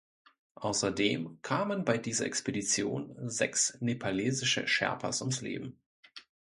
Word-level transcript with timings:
Außerdem 0.55 1.37
kamen 1.43 1.85
bei 1.85 1.99
dieser 1.99 2.25
Expedition 2.25 3.15
sechs 3.29 3.77
nepalesische 3.81 4.67
Sherpas 4.67 5.21
ums 5.21 5.41
Leben. 5.41 5.79